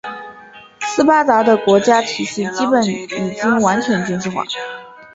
[0.79, 2.81] 斯巴达的国家体系基本
[3.35, 4.43] 上已完全军事化。